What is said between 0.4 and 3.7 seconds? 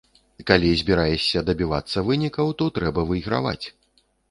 Калі збіраешся дабівацца вынікаў, то трэба выйграваць.